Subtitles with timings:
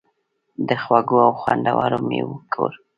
[0.67, 2.73] د خوږو او خوندورو میوو کور.